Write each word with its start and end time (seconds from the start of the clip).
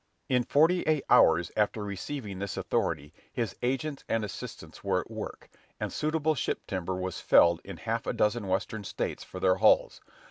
In 0.29 0.41
forty 0.45 0.81
eight 0.87 1.03
hours 1.11 1.51
after 1.55 1.83
receiving 1.83 2.39
this 2.39 2.57
authority, 2.57 3.13
his 3.31 3.55
agents 3.61 4.03
and 4.09 4.25
assistants 4.25 4.83
were 4.83 4.99
at 5.01 5.11
work; 5.11 5.47
and 5.79 5.93
suitable 5.93 6.33
ship 6.33 6.65
timber 6.65 6.95
was 6.95 7.21
felled 7.21 7.61
in 7.63 7.77
half 7.77 8.07
a 8.07 8.13
dozen 8.13 8.47
Western 8.47 8.83
States 8.83 9.23
for 9.23 9.39
their 9.39 9.57
hulls. 9.57 10.01